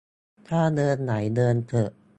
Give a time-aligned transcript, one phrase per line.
[0.47, 1.91] ถ้าเดินไหว เดินเถอะ